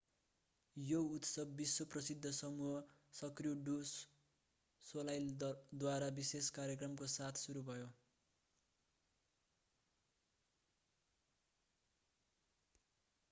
यो 0.75 0.99
उत्सव 1.15 1.49
विश्व-प्रसिद्ध 1.57 2.29
समूह 2.35 2.77
सर्क्यू 3.13 3.51
डु 3.65 3.75
सोलाईलद्वारा 4.83 6.07
विशेष 6.15 6.49
कार्यक्रमको 6.55 7.09
साथ 7.15 7.41
सुरु 7.41 7.63
भयो 7.67 7.91